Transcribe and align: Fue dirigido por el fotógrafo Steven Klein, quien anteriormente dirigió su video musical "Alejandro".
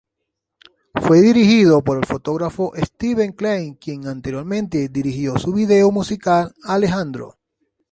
Fue 0.95 1.21
dirigido 1.21 1.83
por 1.83 1.99
el 1.99 2.07
fotógrafo 2.07 2.73
Steven 2.75 3.33
Klein, 3.33 3.75
quien 3.75 4.07
anteriormente 4.07 4.89
dirigió 4.89 5.37
su 5.37 5.53
video 5.53 5.91
musical 5.91 6.55
"Alejandro". 6.63 7.37